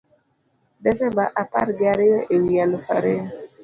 [0.83, 3.25] Desemba apargi ariyo e wi aluf ariyo: